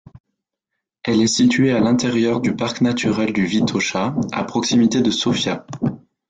Elle 1.03 1.21
est 1.21 1.27
située 1.27 1.73
à 1.73 1.79
l'intérieur 1.79 2.41
du 2.41 2.55
Parc 2.55 2.81
Naturel 2.81 3.33
du 3.33 3.45
Vitocha, 3.45 4.15
à 4.31 4.43
proximité 4.43 4.99
de 5.01 5.11
Sofia. 5.11 5.67